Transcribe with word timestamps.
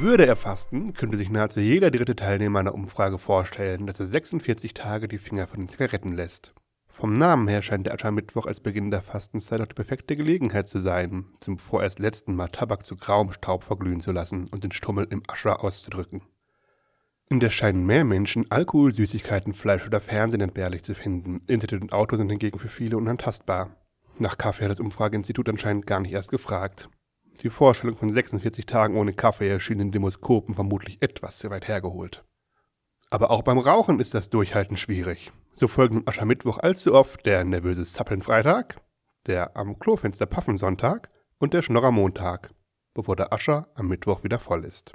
Würde 0.00 0.26
er 0.26 0.36
fasten, 0.36 0.92
könnte 0.92 1.16
sich 1.16 1.28
nahezu 1.28 1.58
jeder 1.58 1.90
dritte 1.90 2.14
Teilnehmer 2.14 2.60
einer 2.60 2.74
Umfrage 2.74 3.18
vorstellen, 3.18 3.88
dass 3.88 3.98
er 3.98 4.06
46 4.06 4.72
Tage 4.72 5.08
die 5.08 5.18
Finger 5.18 5.48
von 5.48 5.58
den 5.58 5.68
Zigaretten 5.68 6.12
lässt. 6.12 6.54
Vom 6.86 7.12
Namen 7.12 7.48
her 7.48 7.62
scheint 7.62 7.84
der 7.84 7.94
Aschermittwoch 7.94 8.46
als 8.46 8.60
Beginn 8.60 8.92
der 8.92 9.02
Fastenzeit 9.02 9.60
auch 9.60 9.66
die 9.66 9.74
perfekte 9.74 10.14
Gelegenheit 10.14 10.68
zu 10.68 10.80
sein, 10.80 11.24
zum 11.40 11.58
vorerst 11.58 11.98
letzten 11.98 12.36
Mal 12.36 12.46
Tabak 12.46 12.84
zu 12.84 12.94
grauem 12.94 13.32
Staub 13.32 13.64
verglühen 13.64 13.98
zu 13.98 14.12
lassen 14.12 14.46
und 14.46 14.62
den 14.62 14.70
Stummel 14.70 15.08
im 15.10 15.24
Ascher 15.26 15.64
auszudrücken. 15.64 16.22
Und 17.28 17.42
es 17.42 17.52
scheinen 17.52 17.84
mehr 17.84 18.04
Menschen 18.04 18.48
Alkohol, 18.52 18.94
Süßigkeiten, 18.94 19.52
Fleisch 19.52 19.84
oder 19.84 20.00
Fernsehen 20.00 20.42
entbehrlich 20.42 20.84
zu 20.84 20.94
finden. 20.94 21.40
Internet 21.48 21.82
und 21.82 21.92
Auto 21.92 22.14
sind 22.14 22.30
hingegen 22.30 22.60
für 22.60 22.68
viele 22.68 22.96
unantastbar. 22.96 23.70
Nach 24.20 24.38
Kaffee 24.38 24.62
hat 24.62 24.70
das 24.70 24.80
Umfrageinstitut 24.80 25.48
anscheinend 25.48 25.88
gar 25.88 25.98
nicht 25.98 26.12
erst 26.12 26.30
gefragt. 26.30 26.88
Die 27.42 27.50
Vorstellung 27.50 27.94
von 27.94 28.12
46 28.12 28.66
Tagen 28.66 28.96
ohne 28.96 29.12
Kaffee 29.12 29.48
erschien 29.48 29.78
den 29.78 29.92
Demoskopen 29.92 30.54
vermutlich 30.54 31.00
etwas 31.00 31.38
zu 31.38 31.50
weit 31.50 31.68
hergeholt. 31.68 32.24
Aber 33.10 33.30
auch 33.30 33.42
beim 33.42 33.58
Rauchen 33.58 34.00
ist 34.00 34.14
das 34.14 34.28
Durchhalten 34.28 34.76
schwierig. 34.76 35.32
So 35.54 35.68
folgen 35.68 35.98
am 35.98 36.02
Aschermittwoch 36.06 36.58
allzu 36.58 36.94
oft 36.94 37.24
der 37.24 37.44
nervöse 37.44 37.84
Zappeln-Freitag, 37.84 38.80
der 39.26 39.56
am 39.56 39.78
Klofenster 39.78 40.26
Paffensonntag 40.26 41.08
und 41.38 41.54
der 41.54 41.62
Schnorrer 41.62 41.92
Montag, 41.92 42.50
bevor 42.92 43.14
der 43.14 43.32
Ascher 43.32 43.68
am 43.74 43.86
Mittwoch 43.86 44.24
wieder 44.24 44.40
voll 44.40 44.64
ist. 44.64 44.92